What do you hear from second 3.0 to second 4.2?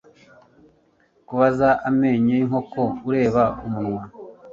ureba umunwa